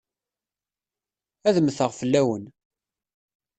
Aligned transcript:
Ad 1.47 1.55
mmteɣ 1.61 1.89
fell-awen. 1.99 2.43